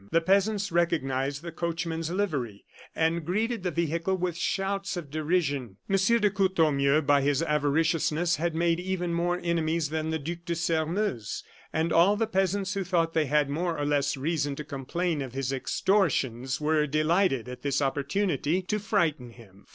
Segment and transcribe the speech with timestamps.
[0.09, 2.65] The peasants recognized the coachman's livery,
[2.95, 5.77] and greeted the vehicle with shouts of derision.
[5.87, 5.95] M.
[5.95, 11.43] de Courtornieu, by his avariciousness, had made even more enemies than the Duc de Sairmeuse;
[11.71, 15.33] and all the peasants who thought they had more or less reason to complain of
[15.33, 19.67] his extortions were delighted at this opportunity to frighten him.